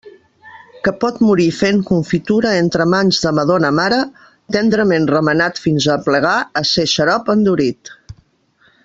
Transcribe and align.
Que 0.85 0.91
pot 1.01 1.19
morir 1.25 1.45
fent 1.57 1.83
confitura 1.89 2.53
entre 2.63 2.87
mans 2.95 3.19
de 3.27 3.33
madona 3.41 3.71
mare, 3.81 3.99
tendrament 4.57 5.07
remenat 5.15 5.63
fins 5.67 5.89
a 5.91 5.99
aplegar 6.01 6.35
a 6.63 6.65
ser 6.75 6.87
xarop 6.99 7.31
endurit. 7.37 7.97